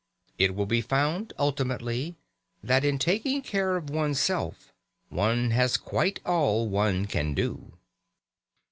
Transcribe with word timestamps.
It 0.39 0.55
will 0.55 0.65
be 0.65 0.81
found, 0.81 1.31
ultimately, 1.37 2.15
that 2.63 2.83
in 2.83 2.97
taking 2.97 3.43
care 3.43 3.77
of 3.77 3.91
one's 3.91 4.19
self 4.19 4.73
one 5.09 5.51
has 5.51 5.77
quite 5.77 6.19
all 6.25 6.67
one 6.67 7.05
can 7.05 7.35
do. 7.35 7.73